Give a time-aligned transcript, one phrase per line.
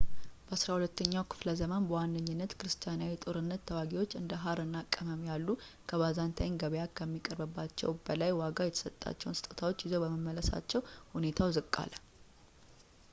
[0.45, 5.47] በዐሥራ ሁለተኛው ክፍለ ዘመን በዋነኝነት ክርስቲያናዊ ጦርነት ተዋጊዎች እንደ ሃር እና ቅመም ያሉ
[5.91, 10.83] ከባይዛንታይን ገበያ ከሚያቀርባቸው በላይ ዋጋ የተሰጣቸው ስጦታዎችን ይዘው በመመለሳቸው
[11.17, 11.93] ሁኔታው ዝቅ አለ